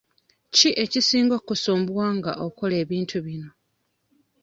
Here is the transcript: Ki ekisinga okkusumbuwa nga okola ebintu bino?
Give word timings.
Ki 0.55 0.69
ekisinga 0.83 1.33
okkusumbuwa 1.39 2.07
nga 2.17 2.31
okola 2.45 2.75
ebintu 2.83 3.17
bino? 3.25 3.49